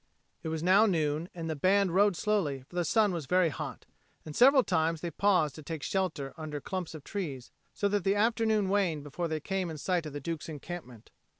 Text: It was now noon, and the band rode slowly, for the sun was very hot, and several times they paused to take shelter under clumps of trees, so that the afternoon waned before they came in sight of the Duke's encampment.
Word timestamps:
It 0.41 0.47
was 0.47 0.63
now 0.63 0.87
noon, 0.87 1.29
and 1.35 1.47
the 1.47 1.55
band 1.55 1.93
rode 1.93 2.15
slowly, 2.15 2.63
for 2.67 2.75
the 2.75 2.83
sun 2.83 3.13
was 3.13 3.27
very 3.27 3.49
hot, 3.49 3.85
and 4.25 4.35
several 4.35 4.63
times 4.63 5.01
they 5.01 5.11
paused 5.11 5.53
to 5.53 5.61
take 5.61 5.83
shelter 5.83 6.33
under 6.37 6.59
clumps 6.59 6.95
of 6.95 7.03
trees, 7.03 7.51
so 7.75 7.87
that 7.89 8.03
the 8.03 8.15
afternoon 8.15 8.69
waned 8.69 9.03
before 9.03 9.27
they 9.27 9.39
came 9.39 9.69
in 9.69 9.77
sight 9.77 10.07
of 10.07 10.13
the 10.13 10.19
Duke's 10.19 10.49
encampment. 10.49 11.11